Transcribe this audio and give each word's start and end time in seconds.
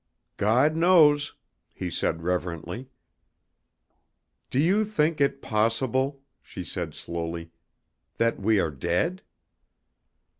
"God 0.37 0.75
knows," 0.75 1.35
he 1.71 1.91
said 1.91 2.23
reverently. 2.23 2.89
"Do 4.49 4.57
you 4.57 4.83
think 4.83 5.21
it 5.21 5.43
possible," 5.43 6.23
she 6.41 6.63
said 6.63 6.95
slowly, 6.95 7.51
"that 8.17 8.39
we 8.39 8.59
are 8.59 8.71
dead?" 8.71 9.21